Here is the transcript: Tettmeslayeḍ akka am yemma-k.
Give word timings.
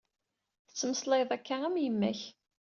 Tettmeslayeḍ 0.67 1.31
akka 1.35 1.55
am 1.67 1.75
yemma-k. 1.83 2.21